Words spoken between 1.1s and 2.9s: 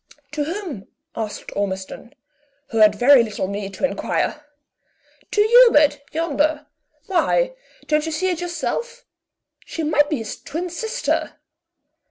asked Ormiston, who